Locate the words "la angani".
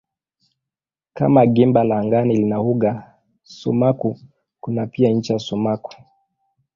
1.89-2.35